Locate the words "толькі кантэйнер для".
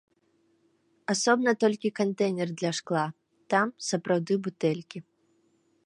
1.63-2.71